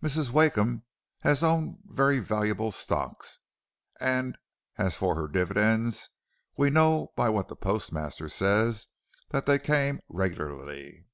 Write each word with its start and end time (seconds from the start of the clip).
Mrs. 0.00 0.30
Wakeham 0.30 0.84
has 1.22 1.42
owned 1.42 1.78
very 1.86 2.20
valuable 2.20 2.70
stocks, 2.70 3.40
and 3.98 4.38
as 4.78 4.96
for 4.96 5.16
her 5.16 5.26
dividends, 5.26 6.08
we 6.56 6.70
know 6.70 7.10
by 7.16 7.28
what 7.28 7.48
the 7.48 7.56
postmaster 7.56 8.28
says 8.28 8.86
that 9.30 9.46
they 9.46 9.58
came 9.58 9.98
regularly.' 10.08 11.04